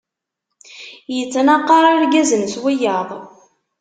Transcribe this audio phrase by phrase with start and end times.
[1.21, 3.09] Ittnaqaṛ irgazen s wiyaḍ.